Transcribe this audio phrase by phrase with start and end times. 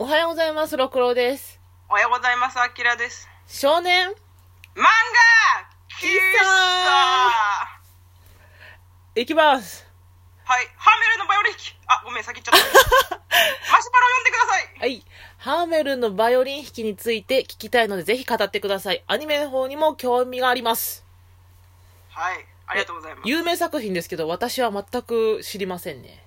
[0.00, 1.58] おはようございます、ろくろです。
[1.90, 3.28] おはようございます、あきらです。
[3.48, 4.06] 少年？
[4.06, 4.14] 漫
[4.76, 4.86] 画
[5.90, 6.06] 喫
[9.16, 9.84] 茶いきます。
[10.44, 11.74] はい、ハーメルのバイオリン弾き。
[11.88, 13.16] あ、ごめん、先言っちゃった。
[13.18, 14.78] マシュマロ読んでください。
[14.78, 15.04] はい。
[15.38, 19.02] ハーメルのバイオリン弾きについて聞きたいので、ぜひ語ってください。
[19.08, 21.04] アニメの方にも興味があります。
[22.10, 23.28] はい、ありがとうございます。
[23.28, 26.22] 有名作品ですけど、私は全く知りませんね。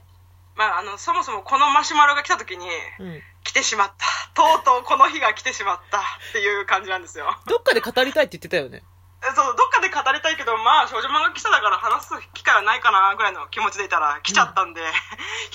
[0.61, 2.67] まあ、あの、そもそもこのマシュマロが来た時に、
[2.99, 3.21] うん。
[3.43, 4.05] 来てしまった。
[4.37, 7.25] とうとうこの日が来てしまったっていう感じなんですよ。
[7.49, 8.83] どっかで語りたいって言ってたよね。
[9.25, 14.81] えそう、どっかで語りたいけど、まあ、少女漫画記者だから話す機会はないかな、ぐらいの気持ちでいたら来ちゃったんで、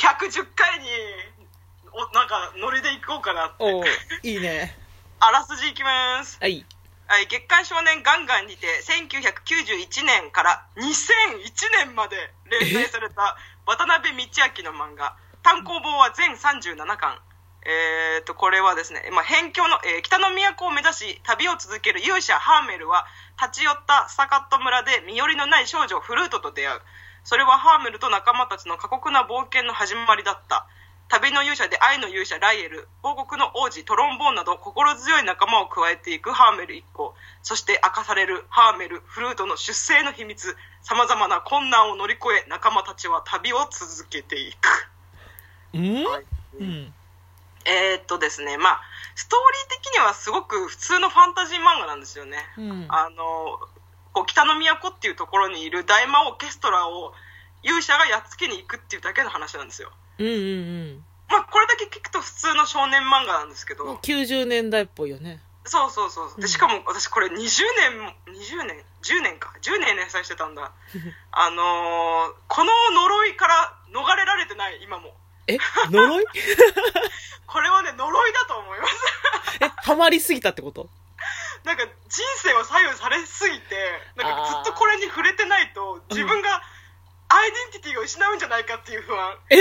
[0.03, 0.91] 110回に、
[1.95, 4.29] お、なんか、ノリで行こうかなって。
[4.29, 4.77] いいね。
[5.21, 6.39] あらすじいきます。
[6.41, 6.67] はい。
[7.07, 12.17] はい、月刊少年ガンガンにて、1991年から2001年まで
[12.51, 17.19] 連載された渡辺道明の漫画、単行本は全37巻。
[17.67, 23.07] えー、と、これはですね、まあ、辺境の、えー北の都を目指し、旅を続ける勇者ハーメルは、
[23.43, 26.81] 立ち寄ったスタカット村で身寄りのない少女フルートと出会う。
[27.25, 30.69] それはハーメルと仲間たちの過酷な冒険の始まりだった。
[31.09, 40.57] 旅の勇者で愛の勇者ライエル、王国の王子トロンボーンなど心強い仲間を加えていくハーメル一行、そして明かされるハーメル、フルートの出生の秘密、
[40.89, 44.89] 様々な困難を乗り越え仲間たちは旅を続けていく。
[45.75, 46.05] うん？
[46.05, 46.25] はい
[46.61, 46.95] うん。
[47.65, 48.81] えー、っとですね、まあ、
[49.17, 49.41] ストー
[49.73, 52.39] リー的にはすごく普通のファンタジー漫画なんですよね。
[52.57, 52.87] うん。
[52.89, 53.59] あの、
[54.13, 57.13] こう北の都っていうところにいる大魔オーケストラを
[57.65, 59.91] 勇者がやっつけに行くっていうだけの話なんですよ。
[60.19, 63.97] うんうんまあ、これだけ聞くと普通の少年漫画なんですけど、うん。
[63.97, 65.41] 90年代っぽいよね。
[65.67, 66.29] そうそうそう。
[66.35, 69.53] うんで、しかも私これ20年も、20年 ?10 年か。
[69.63, 70.73] 10年連載してたんだ。
[71.33, 75.17] あのーこの呪いから逃れられてない、今も。
[75.47, 75.59] え？
[75.91, 76.25] 呪い？
[77.47, 78.95] これはね、呪いだと思います。
[79.63, 80.89] え、ハマりすぎたってこと？
[81.65, 86.63] なんか人生を左右されすぎて、なんかずっとこれに触れてないと、自分が
[87.29, 89.37] アイデンティティを失うんじゃないかっていう不安。
[89.51, 89.57] え？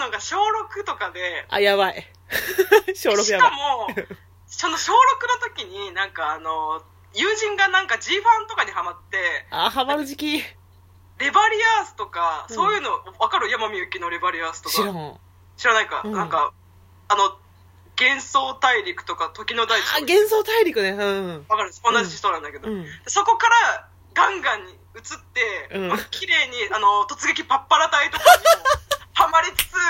[0.00, 2.06] のが小6とかで、あ、やばい。
[2.94, 3.50] 小6しやばい。
[3.50, 3.88] かも、
[4.46, 4.96] その小6
[5.28, 6.82] の時になんかあの、
[7.14, 10.44] 友人がなんか G ファンとかにハマって、あ、ハマる時期。
[11.18, 13.50] レバリアースとか、うんそういうの、わかる？
[13.50, 14.76] 山みゆきのレバリアースとか。
[14.76, 15.20] 知らん。
[15.56, 16.52] 知らないか、うんなんか、
[17.08, 17.36] あの、
[18.00, 20.90] 幻想大陸とか時の大地あ、幻想大陸ね。
[20.90, 21.46] うん。
[21.48, 21.72] わかる？
[21.84, 22.86] 同じ人なんだけど、うん。
[23.06, 24.78] そこからガンガンに移っ
[25.34, 28.44] て、うんまあ綺麗に、あの、突撃パッパラ隊とかにも
[29.20, 29.84] ハマりつつ、パッ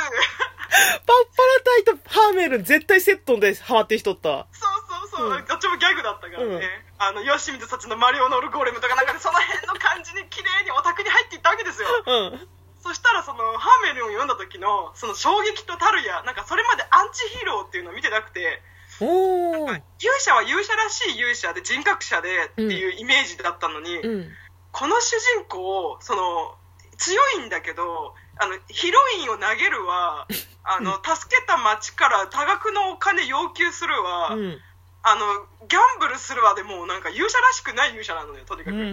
[1.06, 4.48] パラタイとハーメル絶対セットでハマってる人おった。
[4.50, 4.70] そう
[5.10, 6.54] そうそう、うんどっちもギャグだったからね。
[6.54, 6.60] うん
[7.00, 11.88] あの、吉水たちのマリオノルゴーレムとかなんかね、その辺の感じに綺麗にオタクに入っていったわけですよ。
[12.04, 12.48] うん。
[12.84, 18.60] そしたらその、ハーメルを読んだ時の、その衝撃とたるや、なんかそれまでアンチヒーローっていうのを見てなくて。
[19.00, 19.80] 勇
[20.20, 24.28] 者は勇者らしい勇者で人格者でっていうイメージだったのに、うん。
[24.72, 26.54] この主人公、その、
[26.98, 30.26] 強いんだけど、あの、ヒロインを投げるわ、
[30.64, 34.60] あの、助けた町から多額のお金要求するわ、うん。
[35.02, 38.74] あの、ギャンブルするわでもうなんか勇者らしくない勇者なのよ、とにかく。
[38.74, 38.88] うんうん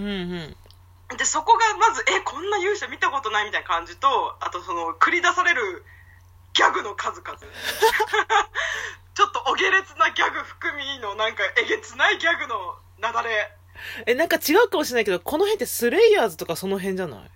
[1.09, 1.18] うん。
[1.18, 5.86] で、そこがまず、え、こんな勇者見たことないみたいな感じと、あとその、繰り出される
[6.54, 7.38] ギャグの数々。
[9.14, 13.52] ちょっとお下劣なギャグ含みのなんかえげつないギャグのなだれ。
[14.06, 17.31] え、なんか違うかもしれないけど、この辺ってスレイヤーズとかその辺じゃない？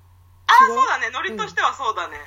[0.51, 1.09] あそうだね。
[1.09, 2.17] ノリとしてはそうだね。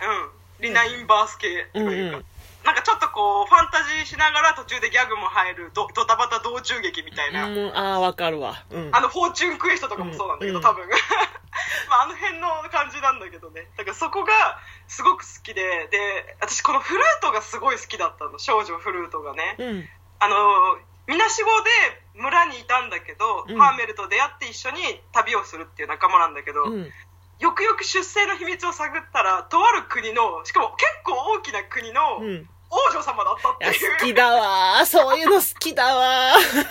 [0.59, 0.65] うん。
[0.65, 2.17] リナインバース系というか。
[2.19, 2.25] うんうん
[2.65, 7.47] なんかちょっとこう、ファンタジーしながら途中でギャグも入る、ドドタバタ道中劇みたいな。
[7.47, 8.65] うん、あー、わかるわ。
[8.71, 8.89] うん。
[8.91, 10.89] あの、フォーチュンクエストとかもそうなんだけど、うん多分。
[11.91, 13.69] まあ、あの辺の感じなんだけどね。
[13.77, 14.33] だからそこが
[14.89, 18.39] すごく好きで、で、私このフルートがすごい好きだったの。
[18.39, 19.57] 少女フルートがね。
[19.59, 19.89] うん。
[20.21, 21.71] あの、みなしごで
[22.15, 26.91] 村にいたんだけど、うんハーメルと出会って一緒に旅をするっていう仲間なんだけど、うん。
[27.41, 32.49] よくよく出生の秘密を探ったら、とある国の、しかも結構大きな国のうん。
[32.71, 33.99] 王女様だったっていや、いう。
[34.01, 34.87] 好きだわー。
[34.87, 36.41] そういうの好きだわー。
[36.41, 36.71] そうそうそう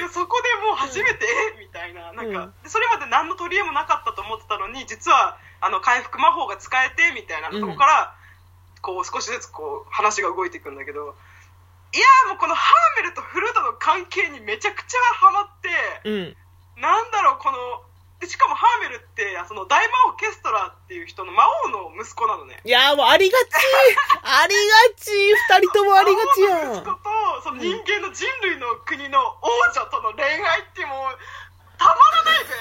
[0.00, 0.08] そう。
[0.10, 2.12] そこでもう初めて、えみたいな。
[2.12, 8.14] なんか、それまで何の取り柄もなかったと思ってたのに、実は、あの、回復魔法が使えて、みたいなとこから、
[8.82, 11.16] こう、少しずつこう、話が動いていくんだけど、
[11.94, 15.70] いやーもうこのハーメルとフルートの関係にめちゃくちゃハマって、
[16.04, 16.36] うん。
[16.76, 17.82] なんだろう、この、
[18.24, 22.56] でしかもハーメルって、その大魔王ケストラっていう人の魔王の息子なのね。
[22.64, 23.44] いやーもうありがち
[24.24, 26.96] ありがち二人ともありがちや魔王の息子ん。
[26.96, 31.18] と、その人間の人類の国の王女との恋愛ってもう、
[31.76, 32.54] たまらないぜ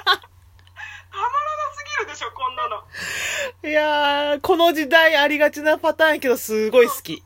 [0.08, 2.82] たまらなすぎるでしょ、こんななの。
[3.62, 7.22] いやー、この時代ありがちなパターンやけど、すごい好き。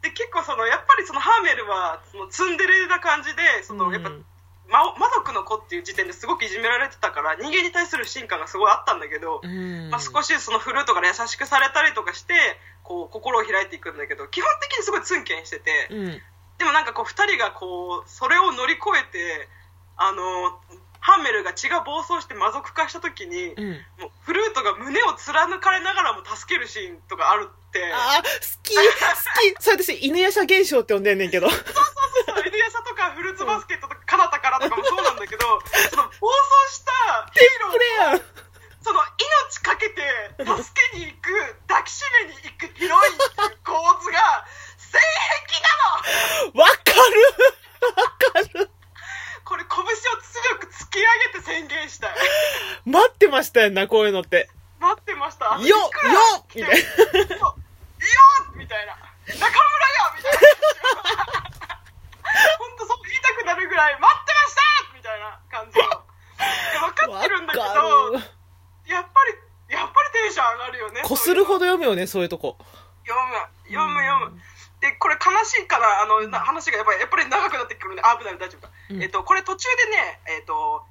[0.00, 4.26] で、結構その、やっぱりそのハーメルは、そのツンデレな感じで、その、やっぱ、うん
[4.68, 12.34] ま、魔族の子っていう時点ですごくいじめられてたから、人間に対する不信感がすごいあったんだけど、うんまあ、少しそのフルートから優しくされたりとかして、
[12.82, 16.22] こう、心を開いていくんだけど、基本的にすごいツンケンしてて、うん。
[16.58, 19.48] でもなんかこう、二人がこう、それを乗り越えて、
[19.96, 20.58] あの、
[21.00, 23.70] ハンメルが血が暴走して魔族化した時に、うん。
[23.98, 28.28] もうフルートが胸を貫かれながらも助けるシーンとかあるって、あー、好
[28.62, 28.82] き好
[29.58, 31.50] きそれ私、犬夜叉現象って呼んでんねんけど。
[31.50, 31.60] そう
[32.46, 33.88] 犬夜叉とかフルーツバスケット
[34.62, 35.44] とかもそうなんだけど、
[35.90, 36.92] その暴走した
[37.34, 38.20] ヒーローこれやん
[38.82, 40.02] その命かけて
[40.38, 41.30] 助けに行く、
[41.68, 44.44] 抱きしめに行くヒロインっていう構図が、
[44.76, 44.98] 性
[45.46, 45.70] 癖な
[46.54, 47.22] のわかる
[47.94, 48.70] わかる
[49.44, 52.10] これ拳を強く突き上げて宣言したい。
[52.86, 54.48] 待ってましたよな、こういうのって。
[54.80, 55.58] 待ってました。
[55.60, 55.86] よよ
[56.54, 56.76] みたいな。
[56.76, 57.54] よ
[58.56, 58.96] みたいな。
[59.28, 59.52] 中村よ
[60.16, 61.52] みたいな。
[62.58, 64.62] 本当そう言いたくなるぐらい、待ってました
[64.96, 65.84] みたいな感じの。
[65.84, 65.88] い
[66.74, 67.62] や分かってるんだけど、
[68.88, 69.20] やっぱ
[69.68, 71.02] り、やっぱりテンション上がるよね。
[71.04, 71.60] こするほど。
[71.60, 72.58] ど読むよね、そういうとこ。
[73.06, 73.36] 読む、
[73.68, 74.40] 読む、読む。
[74.80, 78.72] で、これ悲しいから、あの、な話がやっぱり、やっぱり長くなってくるんで、あ、危ない、大丈夫か。
[78.90, 80.82] うんえっと、これ途中でね、えっと、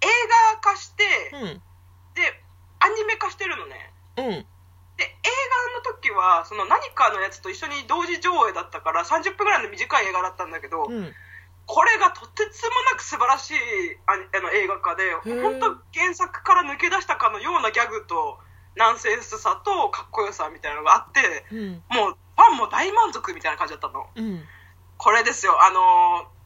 [0.00, 0.06] 映
[0.54, 1.04] 画化して、
[1.34, 1.62] うん。
[2.14, 2.22] で、
[2.78, 3.92] アニメ化してるのね。
[4.16, 4.30] うん。
[4.30, 5.08] で、映
[5.82, 11.12] 画の時は、その何かのやつと一緒に同時上映だったから、30分ぐらいの短い映画だったんだけど、うん。
[11.70, 13.54] これがとてつもなく素晴らしい
[14.06, 18.38] ああの映画化で、ー本当原作から抜け出したかのようなギャグと、
[18.74, 21.82] ナンセンスさとかっこよさみたいなのがあって、うん。
[21.94, 24.06] もうファンも大満足みたいな感じだったの。
[24.16, 24.42] うん。
[24.98, 26.40] これですよ、あのー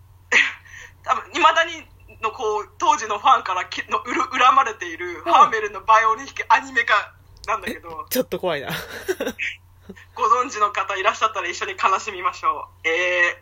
[1.08, 1.88] 多分、未だに、
[2.20, 7.14] のこう、当時のファンからきのうる恨まれている、うんハーメルのバイオリン弾きアニメ化
[7.46, 8.68] なんだけど、ちょっと怖いな。
[10.14, 12.88] ご存知の方いらっしゃったら一緒に悲しみましょう。
[12.88, 13.36] えー、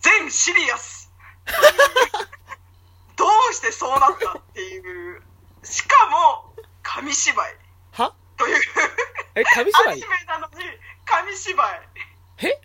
[0.00, 0.99] 全シリアス
[3.16, 5.22] どうしてそうなったっていう、
[5.62, 7.56] しかも、紙芝居
[7.92, 8.14] は？
[8.36, 8.62] という、
[9.34, 9.96] え、紙ア芝居？
[9.96, 10.54] ニメなのに
[11.04, 11.80] 紙芝居。
[12.42, 12.60] え？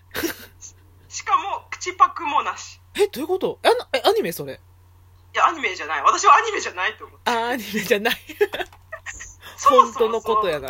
[1.09, 2.79] しかも、口パクもなし。
[2.95, 3.59] え、どういうこと？
[3.63, 4.53] え、なえアニメそれ？
[4.53, 4.57] い
[5.37, 6.03] や、アニメじゃない。
[6.03, 7.19] 私はアニメじゃないと思う。
[7.25, 8.15] あー、アニメじゃない。
[9.67, 10.69] 本当のことやな。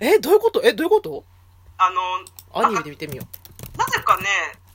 [0.00, 0.62] え、どういうこと？
[0.64, 1.24] え、どういうこと？
[1.78, 2.02] あの、
[2.66, 3.22] アニメで見てみよ
[3.76, 4.26] なぜかね、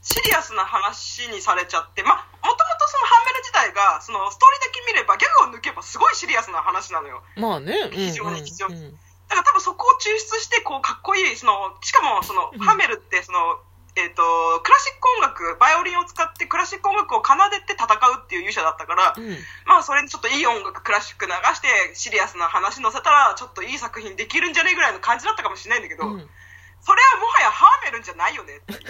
[0.06, 7.26] シリアスな話にされちゃって、まあ、もともとそのハンメル自体が、そのストーリーだけ見れば、ギャグを抜けばすごいシリアスな話なのよ。
[7.34, 7.40] う。
[7.42, 7.90] まあね。
[7.90, 13.58] 非常に非常にうんだから多分そこを抽出して、こう、かっこいい、その、しかも、そのうん、ハメルって、その、
[13.98, 14.22] えっ、と、
[14.62, 19.34] クラシック音楽、バイオリンを使ってクラシック音楽を奏でて戦うっていう勇者だったから、うん。
[19.66, 26.28] まあ、それにちょっといい音楽、クラシック流して、シリアスな話乗せたら、ちょっといい作品できるんじゃねえぐらいの感じだったかもしれないんだけど、うん
[26.86, 28.80] それはもはやハーメルンじゃないよねっていう。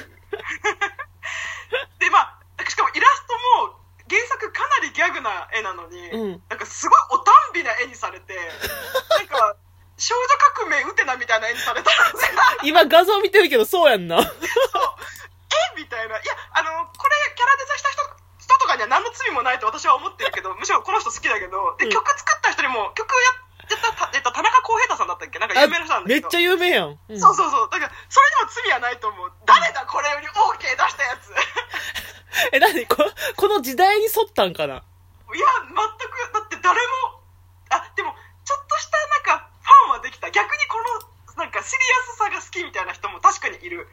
[1.98, 3.34] で、まあ、しかもイラスト
[3.66, 8.34] も原作かなりギャグな絵なのに、うんなんかすごいおたんびな絵にされて、
[9.10, 9.56] なんか、
[9.98, 11.90] 少女革命ウテナみたいな絵にされた。
[12.62, 14.16] 今画像見てるけど、そうやんな。
[14.18, 14.20] え
[15.76, 16.18] みたいな。
[16.18, 18.02] いや、あの、これキャラデザした人
[18.38, 23.30] 人とかには何の罪もないと私は思ってるけど、むしろこの人好きだけど、で、うん曲作った人にも、曲や
[23.64, 25.38] ってた、たえっと、田中浩平太さんだったっけ？
[25.40, 26.22] なんか有名な人なんだけど。
[26.22, 26.98] めっちゃ有名やん。
[27.08, 27.70] うんそうそうそう。
[27.70, 29.32] だから、それにも罪はないと思う。
[29.46, 31.34] 誰だこれより OK 出したやつ。
[32.52, 32.96] え、なにこ
[33.36, 34.74] この時代に沿ったんかな？
[34.74, 37.20] いや、全く、だって誰も、
[37.70, 38.14] あ、でも、
[38.44, 40.30] ちょっとしたなんか、ファンはできた。
[40.30, 40.78] 逆にこ
[41.36, 41.78] の、なんか、シリ
[42.10, 43.88] アスさが好きみたいな人も確かにいる。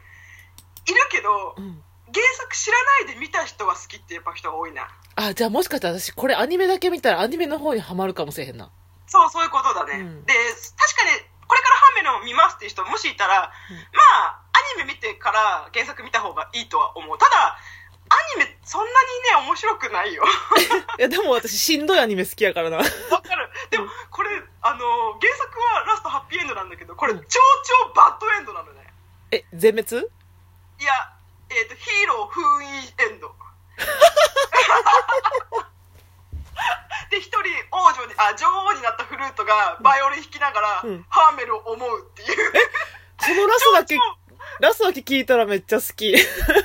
[0.86, 1.82] いるけどう、ん。
[2.12, 4.88] 原作知らないで見た人は好きってやっぱ人が多いな。
[5.16, 8.70] あ、じゃあもしかしたら私、これアニメだけ見たらアニメの方にはまるかもしれへんな。
[9.08, 9.98] そう、そういうことだね。
[9.98, 11.10] うんで、確かに、
[11.48, 17.18] これからハンメルを見ますっていう人もしいたら、うんまあ、アニメ見てから原作見た方がいいとは思う。
[17.18, 17.58] ただ、
[18.14, 18.92] アニメそんなに
[19.42, 20.24] ね、面白くないよ。
[20.98, 22.78] いや、でも私、しんどいアニメ好きやからな。
[22.78, 22.88] わか
[23.34, 23.50] る。
[23.70, 24.30] でも、これ、
[24.62, 28.92] あの、原作はラストハッピーエンドなんだけど、これ、うん超超バッドエンドなのね。
[29.30, 29.96] え、全滅？
[29.98, 30.02] い
[30.84, 30.92] や、
[31.50, 33.34] えっ、と、ヒーロー封印エンド。
[37.10, 37.38] で、一人
[37.70, 42.38] 王女に、あ、女王になったフルートがバイオリン弾きながら、うんハーメルを思うっていう。
[43.20, 44.02] そのラストだけ超、
[44.60, 46.10] ラストだけ聞いたらめっちゃ好き。
[46.12, 46.56] でもこの終わ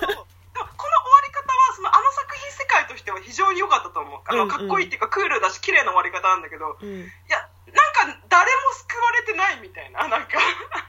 [1.25, 6.89] り方はそのあの作品世界としては非常に良かったと思うあの、うんうんかっこいいっていうかクールだし綺麗な終わり方なんだけどうん。
[6.89, 7.37] いや
[7.69, 10.27] なんか誰も救われてないみたいな なんか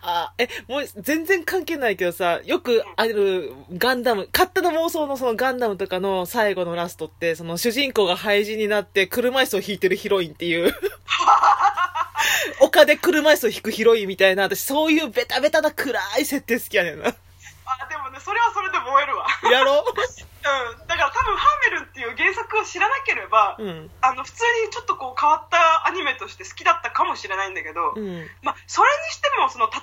[0.03, 10.75] あ、え、もう全然関係ないけどさ、よくあるガンダム、勝手な妄想のそのガンダムとかの最後のラストって、その主人公が廃人になって車椅子を引いてるヒロインっていう。
[12.61, 17.09] 丘で車椅子を引くヒロインみたいな、私そういうベタベタな暗い設定好きやねんな。
[17.09, 19.27] あ、でもね、それはそれで燃えるわ。
[19.51, 19.85] やろ
[20.41, 20.87] うん。
[20.87, 23.91] だから多分、ハーメルンっていう原作を知らなければ、うん。
[24.01, 28.27] あの、普通にちょっとこう変わったアニメとして好きだったかもしれないんだけど、うん。
[28.43, 29.83] まあ、それにしても、その戦う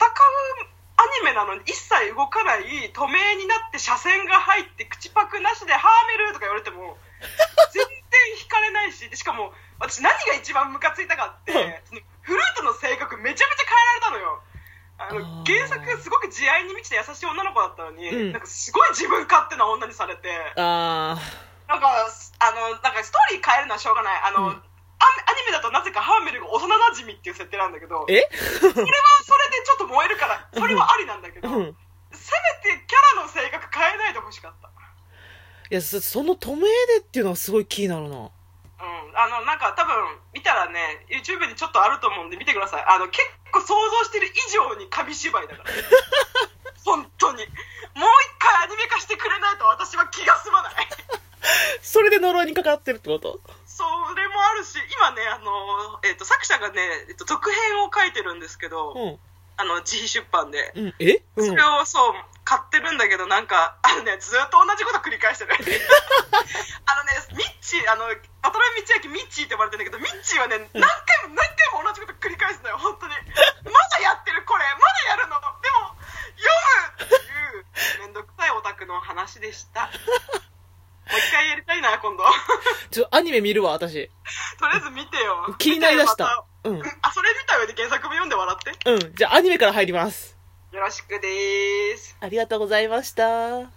[0.98, 6.98] アニメなのに一切動かない、透明になって車線が入って口パクなしでハーメルとか言われても、
[7.72, 7.94] 全然
[8.42, 11.54] 惹かれないし、でしかも、私何が一番ムカついたかって、
[12.78, 14.44] 性格めちゃめちゃ変えられたのよ。
[15.08, 21.18] ああのー原作すごく慈愛に満ちた優しい女の子だったのに、うんなんかすごい自分勝手な女にされて、あ
[21.68, 21.88] なんか、
[22.40, 24.22] あの、なんかストーリー変えるのはしょうがない。
[24.24, 24.62] あの、うん
[25.00, 28.14] アアニメだとなぜかハーメルが幼馴染っていう設定なんだけど、ー。
[28.18, 28.28] え？
[28.34, 28.90] それはそれで
[29.64, 31.78] ちょっと燃えるから、 それはありなんだけど、うん。
[32.12, 32.34] せ
[32.66, 34.70] めてキャラの性格変えないでほしかった。
[35.70, 36.68] いや、そその透明で
[37.00, 38.18] っていうのはすごい気になるな。
[38.18, 38.32] うん。
[39.14, 42.86] あの、なんか多分、見たらね、YouTube にちょっとあると思うんで見てください。
[42.88, 43.37] あの、結構
[43.67, 45.69] 想像してる以上に紙芝居だから。
[46.86, 47.45] 本当に。
[47.95, 50.74] もう一回アニメ化してくれないと私は気が済まない。
[51.83, 53.41] それで呪いにかかってるってこと？
[53.65, 53.83] そ
[54.15, 59.19] れもあるし、今ね、あの、えっ、と、作者がね、えっと、続編を書いてるんですけど、うん。
[59.57, 60.71] あの、自費出版で。
[60.75, 60.95] うん。
[61.00, 61.24] え？
[61.36, 61.63] うんそれ。
[61.63, 65.51] をそう、買ってるんだけど、なんか、あのね、ずっと同じこと繰り返してる。
[66.86, 68.05] あのね、ミッチー、あの、
[68.48, 73.13] 渡辺道明ミッチーって呼ばれてるんだけど、ミッチーはね、何回も何回も同じこと繰り返すのよ、本当に。
[73.68, 74.63] まだやってる、これ。
[74.80, 75.36] まだやるの。
[75.36, 75.92] でも、
[76.39, 76.48] 読
[77.04, 79.92] むっていう、めんどくさいオタクの話でした。
[81.08, 82.24] もう一回やりたいな、今度。
[82.92, 83.94] ちょ、アニメ見るわ、私。
[84.60, 85.56] とりあえず見てよ。
[85.58, 86.46] 気になりだした。
[86.63, 88.92] うんあ、それ見た上で原作も読んで笑って。
[88.92, 89.16] うん。
[89.16, 90.38] じゃあ、アニメから入ります。
[90.72, 92.18] よろしくでーす。
[92.20, 93.76] ありがとうございました。